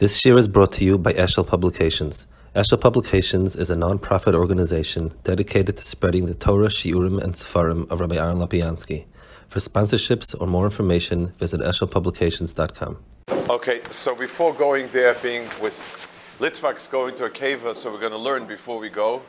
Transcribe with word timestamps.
This 0.00 0.24
year 0.24 0.38
is 0.38 0.48
brought 0.48 0.72
to 0.72 0.84
you 0.86 0.96
by 0.96 1.12
Eshel 1.12 1.46
Publications. 1.46 2.26
Eshel 2.56 2.80
Publications 2.80 3.54
is 3.54 3.68
a 3.68 3.76
non-profit 3.76 4.34
organization 4.34 5.12
dedicated 5.24 5.76
to 5.76 5.84
spreading 5.84 6.24
the 6.24 6.32
Torah, 6.32 6.68
Shiurim, 6.68 7.22
and 7.22 7.34
Sefarim 7.34 7.86
of 7.90 8.00
Rabbi 8.00 8.16
Aaron 8.16 8.38
Lapiansky. 8.38 9.04
For 9.48 9.58
sponsorships 9.58 10.34
or 10.40 10.46
more 10.46 10.64
information, 10.64 11.34
visit 11.36 11.60
eshelpublications.com. 11.60 12.96
Okay, 13.50 13.82
so 13.90 14.14
before 14.14 14.54
going 14.54 14.88
there, 14.88 15.12
being 15.16 15.42
with 15.60 16.08
Litvak's 16.38 16.88
going 16.88 17.14
to 17.16 17.26
a 17.26 17.30
cave, 17.30 17.66
so 17.74 17.92
we're 17.92 18.00
going 18.00 18.12
to 18.12 18.16
learn 18.16 18.46
before 18.46 18.78
we 18.78 18.88
go 18.88 19.20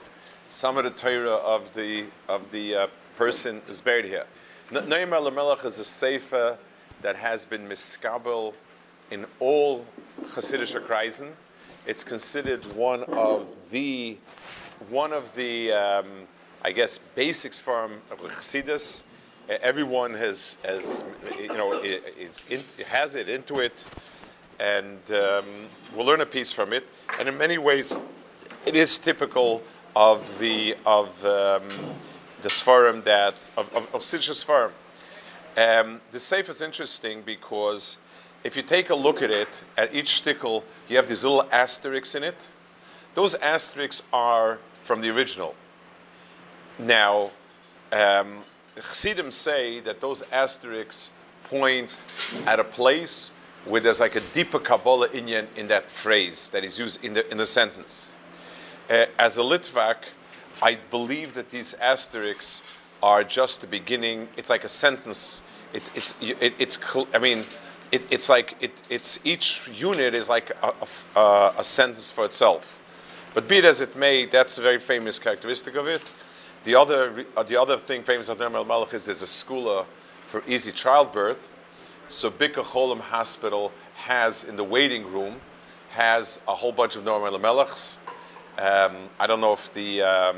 some 0.48 0.78
of 0.78 0.86
the 0.86 0.92
Torah 0.92 1.32
of 1.32 1.74
the 1.74 2.06
of 2.30 2.50
the 2.52 2.76
uh, 2.76 2.88
person 3.18 3.62
who's 3.68 3.82
buried 3.82 4.06
here. 4.06 4.24
Noam 4.72 5.12
Elimelech 5.12 5.66
is 5.66 5.80
a 5.80 5.84
sefer 5.84 6.58
that 7.02 7.18
has 7.18 7.44
been 7.44 7.68
miskabel 7.68 8.54
in 9.12 9.26
all 9.40 9.86
Hasidic 10.24 10.82
Kreisen. 10.88 11.30
It's 11.86 12.04
considered 12.04 12.64
one 12.76 13.04
of 13.04 13.48
the 13.70 14.18
one 14.90 15.14
of 15.14 15.34
the 15.36 15.72
um, 15.74 16.08
I 16.64 16.72
guess 16.72 16.98
basics 16.98 17.60
from 17.60 18.02
Chassidus. 18.10 19.04
Everyone 19.50 20.14
has 20.14 20.58
has 20.64 21.04
you 21.40 21.50
know 21.50 21.74
is 21.84 22.44
in, 22.50 22.64
has 22.88 23.16
it 23.16 23.30
into 23.30 23.60
it, 23.60 23.86
and 24.60 25.00
um, 25.12 25.46
we'll 25.96 26.06
learn 26.06 26.22
a 26.22 26.26
piece 26.26 26.52
from 26.52 26.72
it. 26.72 26.88
And 27.20 27.28
in 27.28 27.38
many 27.38 27.58
ways, 27.58 27.96
it 28.66 28.76
is 28.76 28.98
typical 28.98 29.62
of 29.96 30.40
the 30.40 30.76
of 30.86 31.10
um, 31.26 31.68
the 32.42 32.50
Sfarim 32.50 33.04
that 33.04 33.50
of 33.58 33.74
of, 33.76 33.94
of 33.94 34.02
Sfarim. 34.02 34.72
Um, 35.58 36.00
the 36.12 36.20
safe 36.20 36.48
is 36.48 36.62
interesting 36.62 37.24
because 37.24 37.98
if 38.44 38.56
you 38.56 38.62
take 38.64 38.90
a 38.90 38.96
look 38.96 39.22
at 39.22 39.30
it, 39.30 39.64
at 39.78 39.94
each 39.94 40.16
stickle, 40.16 40.64
you 40.90 40.96
have 40.96 41.08
these 41.08 41.24
little 41.24 41.48
asterisks 41.52 42.16
in 42.16 42.24
it. 42.24 42.52
Those 43.14 43.36
asterisks 43.36 44.04
are 44.12 44.60
from 44.84 45.02
the 45.02 45.10
original. 45.10 45.56
Now, 46.80 47.32
um, 47.92 48.40
Chassidim 48.76 49.32
say 49.32 49.80
that 49.82 50.00
those 50.00 50.24
asterisks 50.32 51.12
point 51.44 52.04
at 52.48 52.60
a 52.60 52.64
place 52.64 53.32
where 53.66 53.82
there's 53.82 54.00
like 54.00 54.16
a 54.16 54.22
deeper 54.34 54.58
Kabbalah 54.58 55.10
Inyan 55.10 55.48
in 55.56 55.68
that 55.68 55.92
phrase 55.92 56.50
that 56.50 56.64
is 56.64 56.80
used 56.80 57.04
in 57.04 57.14
the, 57.14 57.30
in 57.30 57.38
the 57.38 57.46
sentence. 57.46 58.18
Uh, 58.90 59.06
as 59.20 59.38
a 59.38 59.42
Litvak, 59.42 59.98
I 60.62 60.78
believe 60.90 61.34
that 61.34 61.50
these 61.50 61.74
asterisks 61.76 62.64
are 63.04 63.24
just 63.24 63.62
the 63.62 63.68
beginning. 63.68 64.28
It's 64.38 64.50
like 64.50 64.64
a 64.64 64.70
sentence. 64.70 65.44
It's, 65.74 65.92
it's, 65.96 66.16
it, 66.22 66.54
it's, 66.58 66.80
I 67.14 67.20
mean, 67.20 67.46
it, 67.92 68.06
it's 68.10 68.30
like 68.30 68.56
it, 68.62 68.72
it's 68.90 69.20
each 69.24 69.70
unit 69.74 70.16
is 70.16 70.30
like 70.30 70.52
a, 70.64 70.74
a, 71.16 71.54
a, 71.58 71.64
sentence 71.64 72.10
for 72.10 72.26
itself. 72.26 72.78
But 73.34 73.48
be 73.48 73.58
it 73.58 73.66
as 73.66 73.82
it 73.82 73.96
may, 73.96 74.26
that's 74.26 74.58
a 74.58 74.62
very 74.62 74.80
famous 74.80 75.20
characteristic 75.20 75.76
of 75.76 75.88
it. 75.88 76.02
The 76.64 76.76
other, 76.76 77.26
uh, 77.36 77.44
the 77.44 77.60
other 77.60 77.78
thing 77.78 78.04
famous 78.04 78.30
of 78.30 78.38
Noam 78.38 78.56
Elimelech 78.56 78.94
is 78.94 79.06
there's 79.06 79.22
a 79.22 79.28
school 79.28 79.86
for 80.26 80.44
easy 80.48 80.72
childbirth. 80.72 81.52
So 82.08 82.30
Bikur 82.30 82.64
Cholim 82.64 83.00
Hospital 83.00 83.72
has 83.96 84.44
in 84.46 84.56
the 84.56 84.64
waiting 84.64 85.12
room 85.12 85.40
has 85.90 86.42
a 86.48 86.56
whole 86.56 86.72
bunch 86.72 86.96
of 86.96 87.04
Noam 87.04 87.30
Elimelechs. 87.30 88.00
Um, 88.58 89.10
I 89.20 89.28
don't 89.28 89.42
know 89.42 89.54
if 89.54 89.72
the 89.74 90.02
um, 90.02 90.38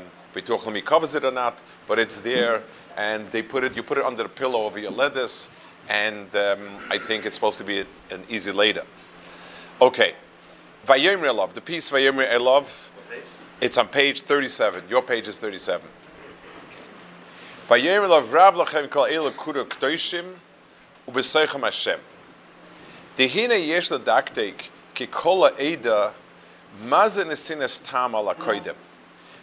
covers 0.84 1.14
it 1.14 1.24
or 1.24 1.30
not, 1.30 1.62
but 1.86 1.98
it's 1.98 2.18
there, 2.18 2.62
and 2.96 3.28
they 3.30 3.42
put 3.42 3.64
it. 3.64 3.76
You 3.76 3.82
put 3.82 3.98
it 3.98 4.04
under 4.04 4.22
the 4.22 4.28
pillow 4.28 4.66
of 4.66 4.76
your 4.78 4.90
lettuce 4.90 5.50
and 5.88 6.34
um, 6.34 6.58
I 6.90 6.98
think 6.98 7.26
it's 7.26 7.34
supposed 7.34 7.58
to 7.58 7.64
be 7.64 7.80
an 8.10 8.24
easy 8.28 8.52
later. 8.52 8.82
Okay, 9.80 10.14
Vayomer 10.86 11.30
Elov, 11.30 11.52
the 11.52 11.60
piece 11.60 11.90
Vayomer 11.90 12.30
Elov, 12.30 12.90
it's 13.60 13.78
on 13.78 13.88
page 13.88 14.22
37. 14.22 14.84
Your 14.88 15.02
page 15.02 15.28
is 15.28 15.38
37. 15.38 15.86
Vayomer 17.68 18.08
Elov 18.08 18.32
Rav 18.32 18.54
Lachem 18.54 18.88
Kol 18.90 19.04
Eila 19.04 19.36
Kura 19.36 19.64
K'toishim 19.64 20.34
Ubesoichem 21.08 21.60
Hashem. 21.60 22.00
Dehine 23.16 23.66
yesh 23.66 23.90
ledaktek 23.90 24.68
ki 24.94 25.06
kol 25.06 25.42
ha'eda 25.42 26.12
mazen 26.84 27.26
esinas 27.26 27.82
tam 27.84 28.14
ala 28.14 28.34
koidem. 28.34 28.74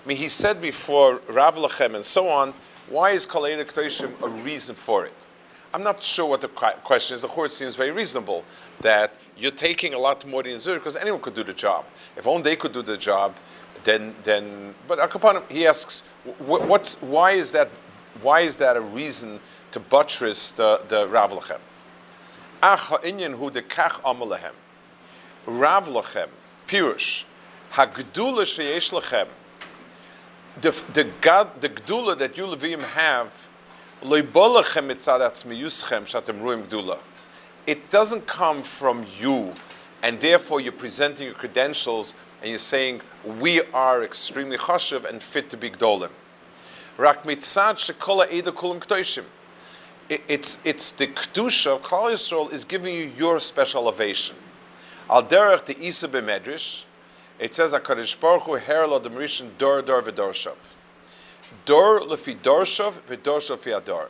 I 0.03 0.07
mean, 0.07 0.17
he 0.17 0.27
said 0.27 0.61
before 0.61 1.21
Rav 1.27 1.55
Lachem 1.55 1.95
and 1.95 2.03
so 2.03 2.27
on, 2.27 2.53
why 2.89 3.11
is 3.11 3.25
kol 3.25 3.45
ha'eda 3.45 3.65
k'toishim 3.65 4.21
a 4.21 4.27
reason 4.27 4.75
for 4.75 5.05
it? 5.05 5.13
I'm 5.73 5.83
not 5.83 6.03
sure 6.03 6.25
what 6.25 6.41
the 6.41 6.49
question 6.49 7.15
is. 7.15 7.21
The 7.21 7.29
court 7.29 7.51
seems 7.51 7.75
very 7.75 7.91
reasonable 7.91 8.43
that 8.81 9.15
you're 9.37 9.51
taking 9.51 9.93
a 9.93 9.97
lot 9.97 10.25
more 10.25 10.43
than 10.43 10.59
Zurich 10.59 10.81
because 10.81 10.97
anyone 10.97 11.21
could 11.21 11.33
do 11.33 11.43
the 11.43 11.53
job. 11.53 11.85
If 12.17 12.27
only 12.27 12.43
they 12.43 12.55
could 12.55 12.73
do 12.73 12.81
the 12.81 12.97
job, 12.97 13.35
then 13.83 14.13
then. 14.23 14.75
But 14.87 14.99
Akapanim, 14.99 15.49
he 15.49 15.65
asks, 15.65 16.01
what's 16.39 17.01
why 17.01 17.31
is 17.31 17.51
that? 17.53 17.69
Why 18.21 18.41
is 18.41 18.57
that 18.57 18.75
a 18.75 18.81
reason 18.81 19.39
to 19.71 19.79
buttress 19.79 20.51
the 20.51 20.81
the 20.89 21.07
Rav 21.07 21.31
Lachem? 21.31 21.59
Ach 22.61 22.79
ha'inyan 22.79 23.37
hu 23.37 23.49
de 23.49 23.61
kach 23.61 24.01
amalehem. 24.01 24.53
Rav 25.45 25.87
Lachem, 25.87 26.27
Pirush, 26.67 27.23
hagdula 27.71 28.43
sheyesh 28.43 28.91
lachem. 28.91 29.27
The 30.59 30.71
the 30.93 31.05
God, 31.21 31.61
the 31.61 31.69
gdula 31.69 32.17
that 32.17 32.37
you 32.37 32.45
Levim 32.45 32.83
have 32.83 33.47
it 37.67 37.89
doesn't 37.89 38.27
come 38.27 38.63
from 38.63 39.05
you, 39.19 39.53
and 40.01 40.19
therefore 40.19 40.59
you're 40.59 40.71
presenting 40.71 41.25
your 41.25 41.35
credentials 41.35 42.15
and 42.41 42.49
you're 42.49 42.57
saying, 42.57 43.01
we 43.39 43.61
are 43.73 44.03
extremely 44.03 44.57
chashiv 44.57 45.05
and 45.05 45.21
fit 45.21 45.51
to 45.51 45.57
be 45.57 45.69
gdolim. 45.69 46.09
It's, 50.09 50.57
it's 50.65 50.91
the 50.91 51.07
kedusha 51.07 51.75
of 51.75 51.83
Klal 51.83 52.11
Yisrael 52.11 52.51
is 52.51 52.65
giving 52.65 52.95
you 52.95 53.11
your 53.15 53.39
special 53.39 53.83
elevation. 53.83 54.35
Al 55.09 55.23
derech 55.23 55.65
the 55.65 55.79
Isa 55.79 56.07
it 57.39 57.53
says 57.53 57.73
HaKadosh 57.73 58.19
Baruch 58.19 58.43
Hu 58.43 58.55
her 58.55 58.87
lo 58.87 58.99
demrishin 58.99 59.49
dor 59.57 59.81
dor 59.81 60.01
v'dorshav. 60.01 60.73
Dor 61.65 61.99
lefi 62.01 62.37
dorshav 62.37 62.93
v'dorshav 63.07 63.59
fi 63.59 63.71
ador. 63.71 64.09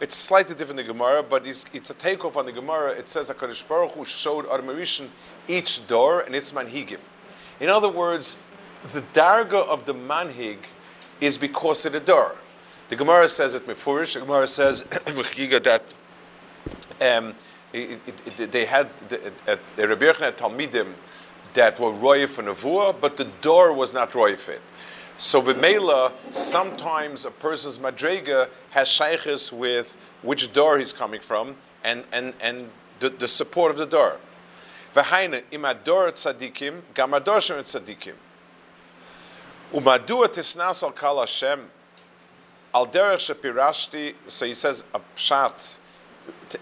It's 0.00 0.16
slightly 0.16 0.54
different 0.54 0.78
the 0.78 0.82
Gemara, 0.82 1.22
but 1.22 1.46
it's, 1.46 1.66
it's 1.72 1.90
a 1.90 1.94
takeoff 1.94 2.36
on 2.36 2.46
the 2.46 2.52
Gemara. 2.52 2.90
It 2.90 3.08
says 3.08 3.30
HaKadosh 3.30 3.66
Baruch 3.68 3.92
Hu 3.92 4.04
showed 4.04 4.44
Armarishan 4.46 5.08
each 5.46 5.86
door 5.86 6.22
and 6.22 6.34
its 6.34 6.52
manhigim. 6.52 6.98
In 7.60 7.68
other 7.68 7.88
words, 7.88 8.38
the 8.92 9.02
darga 9.02 9.66
of 9.66 9.86
the 9.86 9.94
manhig 9.94 10.58
is 11.20 11.38
because 11.38 11.86
of 11.86 11.92
the 11.92 12.00
door. 12.00 12.36
The 12.88 12.96
Gemara 12.96 13.28
says 13.28 13.54
it 13.54 13.66
mefurish. 13.66 14.14
The 14.14 14.20
Gemara 14.20 14.46
says 14.46 14.82
that 14.84 15.82
um, 17.00 17.34
it, 17.72 18.00
it, 18.06 18.40
it, 18.40 18.52
they 18.52 18.64
had 18.64 18.94
the, 19.08 19.32
the 19.76 19.88
Rebbe 19.88 20.12
had 20.18 20.36
Talmidim 20.36 20.92
that 21.54 21.78
were 21.78 21.92
royef 21.92 22.30
for 22.30 22.42
Nevuah, 22.42 23.00
but 23.00 23.16
the 23.16 23.24
door 23.40 23.72
was 23.72 23.94
not 23.94 24.10
royef 24.12 24.48
it. 24.48 24.62
So 25.16 25.40
b'meila, 25.40 26.12
sometimes 26.32 27.24
a 27.24 27.30
person's 27.30 27.78
madrega 27.78 28.48
has 28.70 28.88
shaykhis 28.88 29.52
with 29.52 29.96
which 30.22 30.52
door 30.52 30.78
he's 30.78 30.92
coming 30.92 31.20
from 31.20 31.54
and, 31.84 32.04
and, 32.12 32.34
and 32.40 32.68
the, 32.98 33.10
the 33.10 33.28
support 33.28 33.70
of 33.70 33.76
the 33.76 33.86
door. 33.86 34.18
V'haina 34.92 35.42
imador 35.52 36.12
tzadikim, 36.12 36.80
gamador 36.94 37.40
shem 37.40 37.58
tzadikim. 37.58 38.14
Umadua 39.72 40.26
tisnas 40.26 40.82
al 40.82 40.90
kal 40.90 41.20
Hashem, 41.20 41.68
al 42.74 42.86
derech 42.88 43.34
shepirashti, 43.34 44.14
so 44.26 44.46
he 44.46 44.54
says 44.54 44.84
a 44.94 45.00
pshat, 45.16 45.78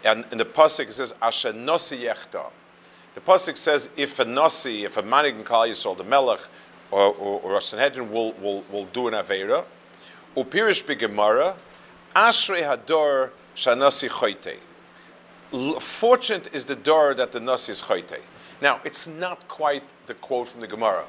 and 0.04 0.26
in 0.30 0.38
the 0.38 0.44
pasuk 0.44 0.92
says 0.92 1.14
asher 1.22 1.52
nosi 1.52 2.02
yechta. 2.02 2.50
The 3.14 3.20
pasuk 3.20 3.56
says 3.56 3.90
if 3.96 4.18
a 4.18 4.24
nosi, 4.24 4.84
if 4.84 4.96
a 4.96 5.02
manhig 5.02 5.38
in 5.38 5.44
Klal 5.44 5.68
Yisrael, 5.68 5.96
the 5.96 6.04
melech, 6.04 6.40
or, 6.92 7.14
or, 7.14 7.40
or 7.40 7.60
Sanhedrin 7.60 8.12
will, 8.12 8.32
will, 8.34 8.62
will 8.70 8.84
do 8.86 9.08
an 9.08 9.14
Aveira. 9.14 9.64
Upirish 10.36 10.84
b'Gemara, 10.84 11.56
Ashrei 12.14 12.62
Hador 12.62 13.30
Shanasi 13.56 14.08
Choite. 14.08 14.58
Fortunate 15.80 16.54
is 16.54 16.66
the 16.66 16.76
door 16.76 17.14
that 17.14 17.32
the 17.32 17.40
Nasi 17.40 17.72
is 17.72 17.82
Choite. 17.82 18.20
Now, 18.60 18.80
it's 18.84 19.08
not 19.08 19.48
quite 19.48 19.82
the 20.06 20.14
quote 20.14 20.48
from 20.48 20.60
the 20.60 20.66
Gemara. 20.66 21.04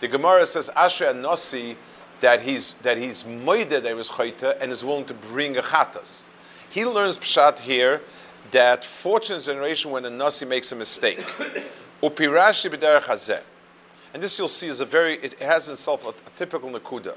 The 0.00 0.08
Gemara 0.08 0.46
says 0.46 0.70
Ashrei 0.76 1.18
Nasi 1.18 1.76
that 2.20 2.42
he's 2.42 2.74
that 2.74 2.98
he's 2.98 3.24
moide 3.24 3.70
that 3.70 3.84
he 3.84 3.94
was 3.94 4.10
Choite 4.10 4.56
and 4.60 4.70
is 4.70 4.84
willing 4.84 5.04
to 5.06 5.14
bring 5.14 5.56
a 5.56 5.62
Chatas. 5.62 6.26
He 6.70 6.84
learns 6.84 7.18
Pshat 7.18 7.58
here 7.58 8.02
that 8.50 8.84
fortunate 8.84 9.42
generation 9.42 9.90
when 9.90 10.04
a 10.04 10.10
Nasi 10.10 10.46
makes 10.46 10.72
a 10.72 10.76
mistake. 10.76 11.18
Upirashi 12.02 12.70
b'derech 12.70 13.02
hazeh. 13.02 13.42
And 14.12 14.22
this 14.22 14.38
you'll 14.38 14.48
see 14.48 14.66
is 14.66 14.80
a 14.80 14.86
very, 14.86 15.14
it 15.16 15.40
has 15.40 15.68
itself 15.68 16.06
a, 16.06 16.10
a 16.10 16.30
typical 16.36 16.70
nakuda. 16.70 17.16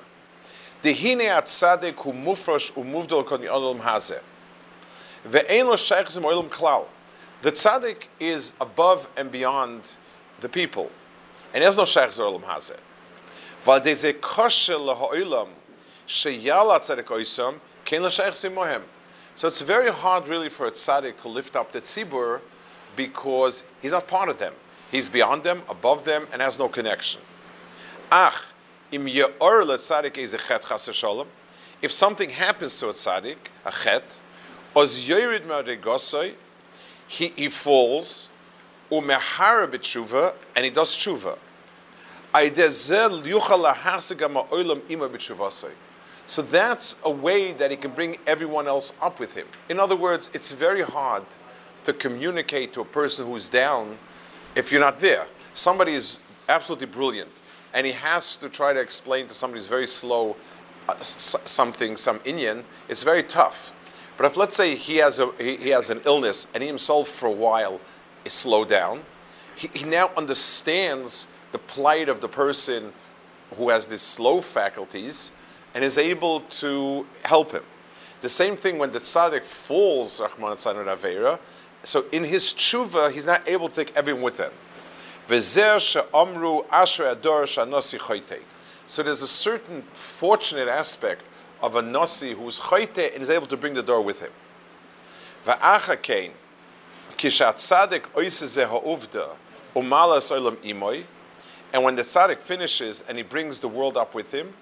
Dehine 0.81 1.29
atzadik 1.29 1.99
hu 1.99 2.13
mufrash 2.13 2.71
umuvdol 2.73 3.25
kon 3.25 3.41
yolam 3.41 3.79
hazeh. 3.79 4.21
Ve'en 5.27 5.65
lo 5.65 5.75
shaykhs 5.75 6.17
oilam 6.19 6.49
klal. 6.49 6.85
The 7.41 7.51
tzaddik 7.51 8.07
is 8.19 8.53
above 8.59 9.07
and 9.17 9.31
beyond 9.31 9.97
the 10.39 10.49
people. 10.49 10.89
And 11.53 11.63
there's 11.63 11.77
no 11.77 11.85
Sheikh 11.85 12.09
Zorlam 12.09 12.41
Hazeh. 12.41 12.79
Weil 13.63 13.81
diese 13.81 14.13
Kosche 14.13 14.75
lehoilam 14.75 15.49
sheyala 16.07 16.79
tzedek 16.79 17.05
oisam 17.05 17.59
ken 17.83 18.01
l'sheikh 18.03 18.31
simohem. 18.31 18.81
So 19.35 19.47
it's 19.47 19.61
very 19.61 19.91
hard 19.91 20.27
really 20.27 20.49
for 20.49 20.65
a 20.65 20.71
tzaddik 20.71 21.17
to 21.17 21.27
lift 21.27 21.55
up 21.55 21.71
the 21.71 21.81
tzibur 21.81 22.41
because 22.95 23.63
he's 23.81 23.91
not 23.91 24.07
part 24.07 24.29
of 24.29 24.39
them. 24.39 24.53
He's 24.91 25.09
beyond 25.09 25.43
them, 25.43 25.63
above 25.67 26.05
them, 26.05 26.27
and 26.31 26.41
has 26.41 26.59
no 26.59 26.69
connection. 26.69 27.21
Ach, 28.11 28.53
im 28.91 29.07
ye'or 29.07 29.63
le'tzadik 29.63 30.17
is 30.17 30.33
a 30.33 30.37
chet 30.37 30.63
chas 30.63 30.87
v'sholem. 30.87 31.27
If 31.81 31.91
something 31.91 32.29
happens 32.29 32.79
to 32.79 32.89
a 32.89 32.93
tzaddik, 32.93 33.37
a 33.65 33.71
chet, 33.71 34.19
oz 34.75 35.07
yorid 35.07 35.45
me'adegosoi, 35.45 36.35
he, 37.07 37.27
he 37.35 37.49
falls, 37.49 38.29
umehara 38.91 39.67
b'tshuva, 39.67 40.33
and 40.55 40.65
he 40.65 40.71
does 40.71 40.95
tshuva. 40.95 41.37
So 46.27 46.41
that's 46.41 47.01
a 47.05 47.09
way 47.09 47.53
that 47.53 47.71
he 47.71 47.77
can 47.77 47.91
bring 47.91 48.17
everyone 48.27 48.67
else 48.67 48.93
up 49.01 49.21
with 49.21 49.35
him. 49.35 49.47
In 49.69 49.79
other 49.79 49.95
words, 49.95 50.31
it's 50.33 50.51
very 50.51 50.81
hard 50.81 51.23
to 51.85 51.93
communicate 51.93 52.73
to 52.73 52.81
a 52.81 52.85
person 52.85 53.25
who's 53.27 53.47
down 53.47 53.97
if 54.55 54.71
you're 54.71 54.81
not 54.81 54.99
there. 54.99 55.27
Somebody 55.53 55.93
is 55.93 56.19
absolutely 56.49 56.87
brilliant, 56.87 57.29
and 57.73 57.85
he 57.85 57.93
has 57.93 58.37
to 58.37 58.49
try 58.49 58.73
to 58.73 58.79
explain 58.79 59.27
to 59.27 59.33
somebody 59.33 59.59
who's 59.59 59.67
very 59.67 59.87
slow 59.87 60.35
uh, 60.87 60.95
something, 60.99 61.97
some 61.97 62.19
Indian. 62.25 62.63
It's 62.89 63.03
very 63.03 63.23
tough. 63.23 63.73
But 64.17 64.25
if 64.27 64.37
let's 64.37 64.55
say 64.55 64.75
he 64.75 64.97
has 64.97 65.19
a 65.19 65.31
he, 65.37 65.57
he 65.57 65.69
has 65.69 65.89
an 65.89 66.01
illness 66.05 66.47
and 66.53 66.63
he 66.63 66.67
himself 66.67 67.07
for 67.09 67.27
a 67.27 67.31
while 67.31 67.81
is 68.23 68.33
slowed 68.33 68.69
down, 68.69 69.03
he, 69.55 69.69
he 69.73 69.85
now 69.85 70.11
understands 70.15 71.27
the 71.51 71.59
plight 71.59 72.09
of 72.09 72.21
the 72.21 72.27
person 72.27 72.93
who 73.55 73.69
has 73.69 73.87
these 73.87 74.01
slow 74.01 74.41
faculties 74.41 75.31
and 75.73 75.83
is 75.83 75.97
able 75.97 76.41
to 76.41 77.05
help 77.23 77.51
him. 77.51 77.63
The 78.21 78.29
same 78.29 78.55
thing 78.55 78.77
when 78.77 78.91
the 78.91 78.99
tzaddik 78.99 79.43
falls, 79.43 80.19
Rahman 80.19 80.55
Avera, 80.57 81.39
so 81.87 82.05
in 82.11 82.23
his 82.23 82.53
tshuva, 82.53 83.11
he's 83.11 83.25
not 83.25 83.47
able 83.47 83.69
to 83.69 83.75
take 83.75 83.95
everyone 83.95 84.23
with 84.23 84.37
him. 84.37 84.51
So 88.87 89.03
there's 89.03 89.21
a 89.21 89.27
certain 89.27 89.81
fortunate 89.93 90.67
aspect 90.67 91.23
of 91.61 91.75
a 91.75 91.81
nasi 91.81 92.33
who's 92.33 92.59
chayte 92.59 93.13
and 93.13 93.21
is 93.21 93.29
able 93.29 93.47
to 93.47 93.57
bring 93.57 93.73
the 93.73 93.83
door 93.83 94.01
with 94.01 94.21
him. 94.21 94.31
And 101.73 101.83
when 101.83 101.95
the 101.95 102.03
tzaddik 102.03 102.39
finishes 102.39 103.03
and 103.07 103.17
he 103.17 103.23
brings 103.23 103.59
the 103.59 103.67
world 103.67 103.97
up 103.97 104.13
with 104.15 104.31
him, 104.31 104.53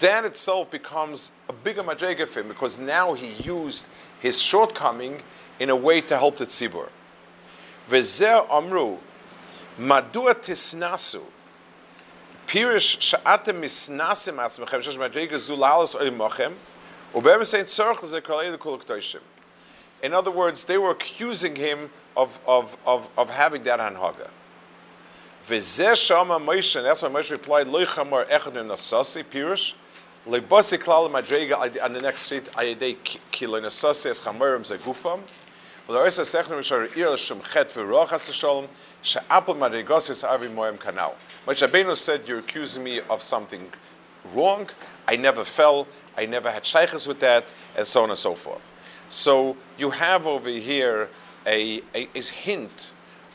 that 0.00 0.24
itself 0.24 0.70
becomes 0.70 1.32
a 1.48 1.52
bigger 1.52 1.82
madrega 1.82 2.26
for 2.28 2.40
him 2.40 2.48
because 2.48 2.78
now 2.78 3.12
he 3.12 3.32
used 3.42 3.86
his 4.20 4.40
shortcoming 4.40 5.20
in 5.60 5.70
a 5.70 5.76
way 5.76 6.00
to 6.00 6.16
help 6.16 6.36
the 6.36 6.46
tzibur. 6.46 6.88
Vezer 7.88 8.46
amru, 8.50 8.98
madua 9.78 10.34
tisnasu, 10.34 11.22
pirish 12.46 12.98
sha'atem 13.00 13.60
misnasim 13.60 14.36
atzmechem, 14.36 14.82
shesh 14.82 14.98
madrega 14.98 15.34
zulalas 15.34 15.96
oimochem, 15.96 16.54
ubem 17.14 17.44
sein 17.44 17.64
tzorch 17.64 17.96
lezekalei 17.96 18.56
lekuluk 18.56 19.20
In 20.02 20.14
other 20.14 20.30
words, 20.30 20.64
they 20.64 20.78
were 20.78 20.90
accusing 20.90 21.56
him 21.56 21.90
of, 22.16 22.40
of, 22.46 22.76
of, 22.86 23.08
of 23.16 23.30
having 23.30 23.62
that 23.64 23.80
hanhaga. 23.80 24.30
That's 25.46 26.10
why 26.10 26.24
Moshe 26.40 27.30
replied, 27.30 27.68
Loi 27.68 27.84
chamar 27.84 28.26
echad 28.28 28.54
nasasi, 28.54 29.22
pirush, 29.24 29.74
Leibasi 30.26 30.78
klal 30.78 31.10
madrega 31.10 31.84
on 31.84 31.92
the 31.92 32.00
next 32.00 32.28
sheet, 32.28 32.44
ayedei 32.52 32.96
kilo 33.30 33.60
nasasi 33.60 34.06
es 34.06 34.22
chamarim 34.22 34.62
zegufam, 34.62 35.20
v'loris 35.86 36.18
asechnu 36.18 36.56
mishar 36.56 36.96
ir 36.96 37.10
l'shem 37.10 37.42
chet 37.42 37.68
v'roch 37.68 38.08
has 38.08 38.32
she'apel 39.02 39.54
madregos 39.54 40.08
is 40.08 40.24
avi 40.24 40.48
moem 40.48 40.78
kanal. 40.78 41.12
Moshe 41.46 41.68
Rabbeinu 41.68 41.94
said, 41.94 42.26
you're 42.26 42.38
accusing 42.38 42.82
me 42.82 43.00
of 43.10 43.20
something 43.20 43.70
wrong, 44.32 44.70
I 45.06 45.16
never 45.16 45.44
fell, 45.44 45.86
I 46.16 46.24
never 46.24 46.50
had 46.50 46.62
shaykhs 46.62 47.06
with 47.06 47.20
that, 47.20 47.52
and 47.76 47.86
so 47.86 48.02
on 48.02 48.08
and 48.08 48.16
so 48.16 48.34
forth. 48.34 48.62
So 49.10 49.58
you 49.76 49.90
have 49.90 50.26
over 50.26 50.48
here 50.48 51.10
a, 51.46 51.82
a, 51.94 52.08
a 52.14 52.22
hint 52.22 52.92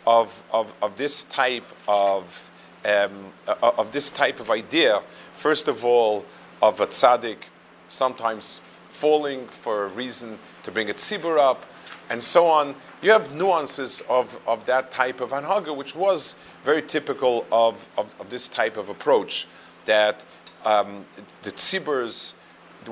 of, 0.09 0.43
of, 0.51 0.73
of 0.81 0.97
this 0.97 1.23
type 1.25 1.63
of, 1.87 2.49
um, 2.83 3.31
of 3.61 3.91
this 3.91 4.09
type 4.09 4.39
of 4.39 4.49
idea, 4.49 5.03
first 5.35 5.67
of 5.67 5.85
all, 5.85 6.25
of 6.63 6.81
a 6.81 6.87
tzaddik 6.87 7.37
sometimes 7.87 8.59
falling 8.89 9.45
for 9.47 9.85
a 9.85 9.89
reason 9.89 10.39
to 10.63 10.71
bring 10.71 10.89
a 10.89 10.93
tzibur 10.93 11.37
up, 11.37 11.63
and 12.09 12.23
so 12.23 12.47
on. 12.47 12.73
You 13.03 13.11
have 13.11 13.35
nuances 13.35 14.01
of, 14.09 14.39
of 14.47 14.65
that 14.65 14.89
type 14.89 15.21
of 15.21 15.29
anhaga, 15.29 15.77
which 15.77 15.95
was 15.95 16.37
very 16.65 16.81
typical 16.81 17.45
of, 17.51 17.87
of, 17.95 18.13
of 18.19 18.31
this 18.31 18.49
type 18.49 18.77
of 18.77 18.89
approach, 18.89 19.47
that 19.85 20.25
um, 20.65 21.05
the 21.43 21.51
tzibur's 21.51 22.33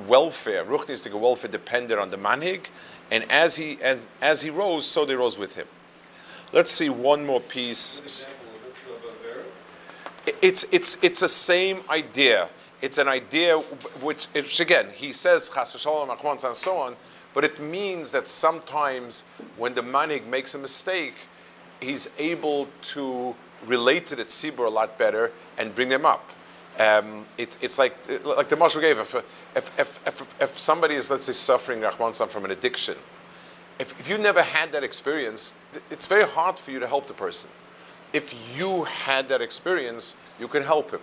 welfare, 0.08 0.63
ruchnistic 0.66 1.20
welfare, 1.20 1.50
depended 1.50 1.98
on 1.98 2.10
the 2.10 2.18
manhig, 2.18 2.68
and 3.10 3.25
as 3.31 3.56
he 3.56 3.80
and 3.81 4.02
as 4.22 4.44
he 4.44 4.52
rose, 4.52 4.86
so 4.86 5.04
they 5.04 5.16
rose 5.16 5.40
with 5.40 5.56
him. 5.56 5.68
Let's 6.54 6.72
see 6.72 6.90
one 6.90 7.26
more 7.26 7.42
piece. 7.42 8.28
It's 10.42 10.66
it's 10.72 10.98
it's 11.04 11.20
the 11.20 11.28
same 11.28 11.82
idea. 11.90 12.50
It's 12.82 13.00
an 13.00 13.08
idea 13.08 13.58
which, 14.02 14.26
which 14.28 14.60
again, 14.60 14.88
he 14.94 15.12
says 15.12 15.50
chas 15.50 15.74
v'shalom 15.74 16.46
and 16.46 16.56
so 16.56 16.78
on, 16.78 16.96
but 17.34 17.44
it 17.44 17.60
means 17.60 18.12
that 18.12 18.28
sometimes 18.28 19.24
when 19.58 19.74
the 19.74 19.82
manhig 19.82 20.28
makes 20.28 20.54
a 20.54 20.60
mistake, 20.60 21.16
he's 21.82 22.10
able 22.20 22.68
to 22.94 23.36
relate 23.66 24.06
to 24.06 24.16
the 24.16 24.26
tzibur 24.26 24.68
a 24.68 24.70
lot 24.70 24.98
better 24.98 25.32
and 25.58 25.74
bring 25.74 25.90
them 25.90 26.06
up. 26.06 26.32
Um, 26.78 27.26
it, 27.40 27.58
it's 27.62 27.80
like 27.80 27.96
like 28.24 28.50
the 28.50 28.56
Moshe 28.56 28.80
gave. 28.80 29.00
If, 29.00 29.16
if, 29.56 29.80
if, 29.80 30.08
if, 30.08 30.42
if 30.42 30.60
somebody 30.60 30.94
is, 30.94 31.10
let's 31.10 31.24
say, 31.24 31.34
suffering 31.34 31.82
from 31.82 32.46
an 32.46 32.52
addiction, 32.52 32.96
if, 33.79 34.00
if 34.00 34.09
you 34.09 34.18
never 34.18 34.41
had 34.41 34.71
that 34.71 34.83
experience, 34.83 35.56
it's 35.89 36.06
very 36.06 36.25
hard 36.27 36.57
for 36.57 36.71
you 36.71 36.79
to 36.79 36.88
help 36.88 37.07
the 37.07 37.13
person. 37.13 37.50
If 38.13 38.33
you 38.57 38.86
had 38.86 39.27
that 39.29 39.41
experience, 39.41 40.15
you 40.39 40.48
can 40.48 40.63
help 40.63 40.91
him. 40.91 41.01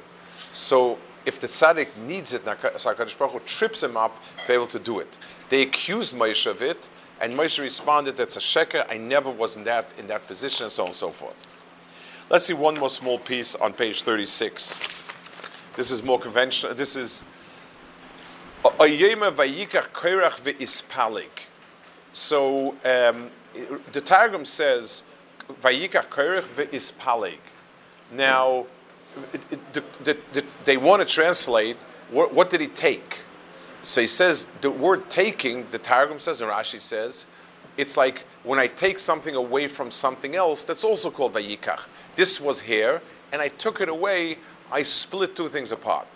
So 0.52 0.98
if 1.26 1.40
the 1.40 1.46
tzaddik 1.46 1.96
needs 1.96 2.34
it, 2.34 2.44
Hakadosh 2.44 3.18
Baruch 3.18 3.32
Hu 3.32 3.40
trips 3.40 3.82
him 3.82 3.96
up 3.96 4.20
to 4.42 4.46
be 4.48 4.54
able 4.54 4.66
to 4.68 4.78
do 4.78 5.00
it. 5.00 5.18
They 5.48 5.62
accused 5.62 6.14
Moshe 6.14 6.46
of 6.46 6.62
it, 6.62 6.88
and 7.20 7.34
Moshe 7.34 7.60
responded, 7.60 8.16
"That's 8.16 8.36
a 8.36 8.40
sheker. 8.40 8.86
I 8.90 8.98
never 8.98 9.30
was 9.30 9.56
in 9.56 9.64
that 9.64 9.90
in 9.98 10.06
that 10.08 10.26
position, 10.26 10.64
and 10.64 10.72
so 10.72 10.82
on 10.82 10.88
and 10.88 10.96
so 10.96 11.10
forth." 11.10 11.46
Let's 12.30 12.46
see 12.46 12.54
one 12.54 12.74
more 12.74 12.90
small 12.90 13.18
piece 13.18 13.54
on 13.54 13.72
page 13.72 14.02
thirty-six. 14.02 14.80
This 15.76 15.90
is 15.90 16.02
more 16.02 16.18
conventional. 16.18 16.74
This 16.74 16.96
is 16.96 17.22
Oyema 18.64 19.30
vayikach 19.32 19.90
koirach. 19.92 21.46
So 22.14 22.76
um, 22.84 23.28
the 23.92 24.00
Targum 24.00 24.44
says 24.44 25.02
vayikach 25.60 26.08
koirach 26.08 26.42
ve'ispalig. 26.42 27.38
Now, 28.12 28.66
it, 29.32 29.52
it, 29.52 29.72
the, 29.72 30.16
the, 30.32 30.44
they 30.64 30.76
want 30.76 31.02
to 31.02 31.12
translate 31.12 31.76
what, 32.10 32.32
what, 32.32 32.50
did 32.50 32.60
he 32.60 32.68
take. 32.68 33.20
So 33.82 34.00
he 34.00 34.06
says 34.06 34.44
the 34.60 34.70
word 34.70 35.10
taking. 35.10 35.64
The 35.64 35.78
Targum 35.78 36.20
says, 36.20 36.40
and 36.40 36.50
Rashi 36.50 36.78
says, 36.78 37.26
it's 37.76 37.96
like 37.96 38.20
when 38.44 38.60
I 38.60 38.68
take 38.68 39.00
something 39.00 39.34
away 39.34 39.66
from 39.66 39.90
something 39.90 40.36
else. 40.36 40.64
That's 40.64 40.84
also 40.84 41.10
called 41.10 41.32
vayikach. 41.32 41.88
This 42.14 42.40
was 42.40 42.62
here, 42.62 43.02
and 43.32 43.42
I 43.42 43.48
took 43.48 43.80
it 43.80 43.88
away. 43.88 44.38
I 44.70 44.82
split 44.82 45.34
two 45.34 45.48
things 45.48 45.72
apart. 45.72 46.06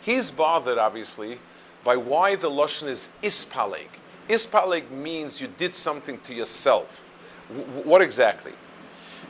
He's 0.00 0.30
bothered, 0.30 0.78
obviously, 0.78 1.38
by 1.82 1.96
why 1.96 2.36
the 2.36 2.48
Lashon 2.50 2.86
is 2.86 3.10
ispaleg. 3.20 3.88
Ispaleg 4.28 4.90
means 4.90 5.40
you 5.40 5.48
did 5.48 5.74
something 5.74 6.18
to 6.20 6.34
yourself. 6.34 7.10
W- 7.48 7.82
what 7.82 8.00
exactly? 8.02 8.52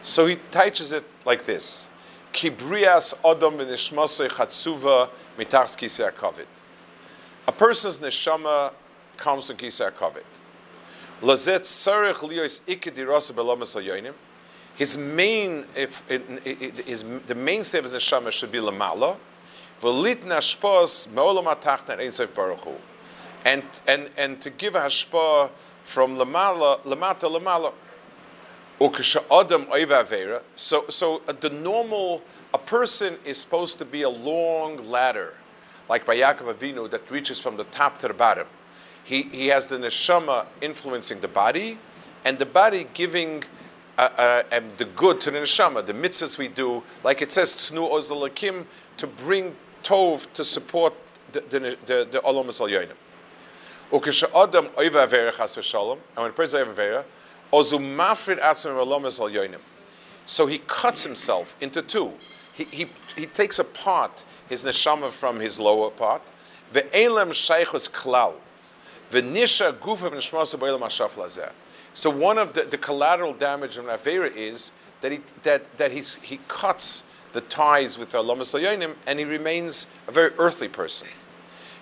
So 0.03 0.27
he 0.27 0.37
teaches 0.51 0.93
it 0.93 1.05
like 1.25 1.45
this. 1.45 1.89
Kibrias 2.33 3.15
Adam 3.25 3.59
chatzuva 3.59 5.11
mitachs 5.39 5.77
kisei. 5.77 6.47
A 7.47 7.53
person's 7.53 7.99
neshama 7.99 8.73
comes 9.17 9.49
from 9.49 9.57
kisei 9.57 9.91
kavit. 9.93 10.25
Lazet 11.23 11.61
sarich 11.61 12.29
liyos 12.29 12.61
ikidirasa 12.63 13.33
belamas 13.33 14.15
his 14.75 14.97
main, 14.99 15.65
if 15.77 16.03
his, 16.09 17.05
the 17.27 17.35
mainstay 17.35 17.79
of 17.79 17.85
his 17.85 17.95
neshama 17.95 18.33
should 18.33 18.51
be 18.51 18.59
lamala, 18.59 19.17
v'lit 19.81 20.23
nashpos 20.25 21.09
me'olam 21.13 21.45
atachtan 21.45 22.01
ein 22.01 22.29
baruch 22.35 22.67
and 23.45 23.63
and 23.87 24.11
and 24.17 24.41
to 24.41 24.51
give 24.51 24.75
a 24.75 24.81
hashpa 24.81 25.51
from 25.83 26.17
lamala 26.17 26.81
lamata 26.83 27.31
lamala, 27.31 27.73
So, 30.57 30.85
so 30.89 31.23
uh, 31.29 31.33
the 31.33 31.51
normal, 31.51 32.23
a 32.53 32.59
person 32.59 33.19
is 33.25 33.39
supposed 33.39 33.79
to 33.79 33.85
be 33.85 34.03
a 34.03 34.09
long 34.09 34.91
ladder, 34.91 35.35
like 35.89 36.05
by 36.05 36.17
Yaakov 36.17 36.55
Avinu, 36.55 36.91
that 36.91 37.09
reaches 37.11 37.39
from 37.39 37.57
the 37.57 37.65
top 37.65 37.99
to 37.99 38.09
the 38.09 38.15
bottom. 38.15 38.47
He, 39.05 39.23
he 39.23 39.47
has 39.49 39.69
the 39.69 39.77
neshama 39.77 40.47
influencing 40.61 41.21
the 41.21 41.29
body, 41.29 41.79
and 42.25 42.39
the 42.39 42.47
body 42.47 42.87
giving 42.95 43.45
uh, 43.97 44.43
uh, 44.51 44.61
the 44.77 44.87
good 44.87 45.21
to 45.21 45.31
the 45.31 45.39
neshama, 45.39 45.85
the 45.87 45.93
mitzvahs 45.93 46.37
we 46.37 46.49
do, 46.49 46.83
like 47.05 47.23
it 47.23 47.31
says, 47.31 47.55
Tnu 47.55 47.91
Ozalakim, 47.91 48.65
to 48.97 49.07
bring 49.07 49.55
Tov 49.83 50.33
to 50.33 50.43
support 50.43 50.95
the, 51.33 51.41
the, 51.41 51.61
the, 51.87 52.09
the 52.11 52.21
Olam. 52.25 52.91
Adam 53.93 54.67
and 54.67 54.75
when 54.77 56.31
a 56.31 56.33
person 56.33 56.61
is 56.61 56.79
Avera, 56.79 57.05
Mafrid 57.53 58.41
Atzim. 58.41 59.59
So 60.25 60.47
he 60.47 60.59
cuts 60.67 61.05
himself 61.05 61.55
into 61.61 61.83
two. 61.83 62.13
He, 62.55 62.65
he, 62.65 62.87
he 63.17 63.27
takes 63.27 63.59
apart 63.59 64.25
his 64.49 64.65
neshama 64.65 65.11
from 65.11 65.41
his 65.41 65.61
lower 65.61 65.91
part. 65.91 66.23
Ve'elem 66.73 67.31
shaychus 67.31 67.91
klal. 67.91 68.35
Ve'nisha 69.11 69.73
gufa 69.75 70.11
v'nishmasa 70.11 70.57
b'elam 70.57 70.81
hashaf 70.81 71.15
lazeh. 71.17 71.51
So 71.93 72.11
one 72.11 72.39
of 72.39 72.55
the, 72.55 72.63
the 72.63 72.79
collateral 72.79 73.35
damage 73.35 73.77
of 73.77 73.85
Avera 73.85 74.35
is 74.35 74.73
that 75.01 75.13
he, 75.13 75.21
that, 75.43 75.77
that 75.77 75.93
he's, 75.93 76.17
he 76.17 76.41
cuts 76.49 77.05
the 77.33 77.41
ties 77.43 77.99
with 77.99 78.13
Olam 78.13 78.39
Yonim 78.39 78.95
and 79.07 79.19
he 79.19 79.25
remains 79.25 79.87
a 80.09 80.13
very 80.13 80.31
earthly 80.39 80.69
person. 80.69 81.09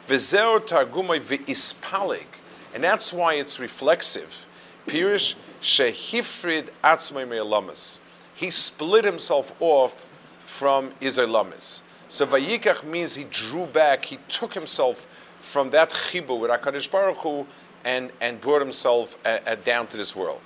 Ve'zeo 0.07 0.61
targumay 0.61 1.21
ve'ispalig. 1.21 2.27
And 2.75 2.83
that's 2.83 3.13
why 3.13 3.35
it's 3.35 3.59
reflexive. 3.59 4.47
Pirish 4.87 5.35
shehifrid 5.61 6.71
atzmai 6.83 7.29
me'alamas. 7.29 8.01
He 8.35 8.51
split 8.51 9.05
himself 9.05 9.55
off 9.61 10.07
from 10.45 10.91
Izolamis. 11.01 11.83
So 12.09 12.27
Vayikach 12.27 12.85
means 12.85 13.15
he 13.15 13.25
drew 13.25 13.67
back, 13.67 14.05
he 14.05 14.19
took 14.29 14.53
himself 14.53 15.07
from 15.41 15.71
that 15.71 15.91
chibu 15.91 16.39
with 16.39 16.51
HaKadosh 16.51 16.91
Baruch 16.91 17.19
Hu 17.19 17.47
and, 17.85 18.13
and 18.21 18.41
brought 18.41 18.61
himself 18.61 19.19
uh, 19.25 19.39
uh, 19.47 19.55
down 19.57 19.87
to 19.89 19.97
this 19.97 20.15
world. 20.15 20.41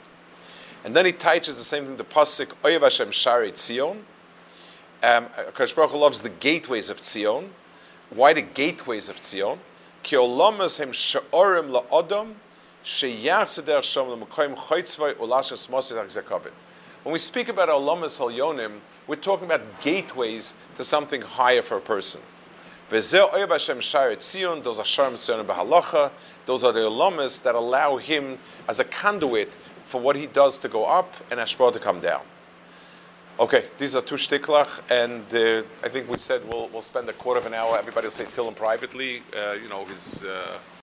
And 0.85 0.95
then 0.95 1.05
he 1.07 1.13
teaches 1.13 1.59
the 1.59 1.65
same 1.65 1.85
thing, 1.85 1.97
the 1.97 2.05
Pasuk, 2.05 2.53
Oyev 2.63 2.83
Hashem 2.83 3.11
Shari 3.11 3.51
Tzion. 3.53 3.99
Um, 5.03 5.27
HaKadosh 5.27 5.75
Baruch 5.75 5.91
Hu 5.91 5.99
loves 5.99 6.23
the 6.23 6.29
gateways 6.31 6.91
of 6.91 6.99
Tzion. 6.99 7.49
Why 8.11 8.33
the 8.33 8.43
gateways 8.43 9.09
of 9.09 9.21
ha'gzekavit. 15.97 16.53
When 17.03 17.13
we 17.13 17.19
speak 17.19 17.49
about 17.49 17.69
Olamas 17.69 18.21
Halyonim, 18.21 18.79
we're 19.07 19.17
talking 19.17 19.47
about 19.47 19.81
gateways 19.81 20.55
to 20.77 20.85
something 20.85 21.21
higher 21.21 21.63
for 21.63 21.77
a 21.79 21.81
person. 21.81 22.21
Those 22.89 23.15
are 23.15 23.29
Sharm 23.31 25.17
Those 26.47 26.65
are 26.65 26.73
the 26.73 26.81
Olamas 26.81 27.43
that 27.43 27.55
allow 27.57 27.97
him 27.97 28.39
as 28.69 28.79
a 28.79 28.85
conduit 28.85 29.57
for 29.83 30.01
what 30.01 30.15
he 30.15 30.27
does 30.27 30.59
to 30.59 30.69
go 30.69 30.85
up 30.85 31.15
and 31.31 31.41
Ashbar 31.41 31.73
to 31.73 31.81
come 31.81 31.99
down. 31.99 32.23
Okay, 33.38 33.64
these 33.76 33.95
are 33.95 34.00
two 34.00 34.14
shtiklach, 34.14 34.81
and 34.90 35.23
uh, 35.35 35.62
I 35.85 35.90
think 35.90 36.09
we 36.09 36.16
said 36.16 36.43
we'll, 36.49 36.69
we'll 36.69 36.81
spend 36.81 37.07
a 37.11 37.12
quarter 37.12 37.38
of 37.38 37.45
an 37.45 37.52
hour. 37.52 37.76
Everybody 37.78 38.07
will 38.07 38.11
say 38.12 38.25
Tillim 38.25 38.57
privately. 38.57 39.23
Uh, 39.37 39.57
you 39.62 39.69
know, 39.69 39.85
his. 39.85 40.25
Uh 40.25 40.59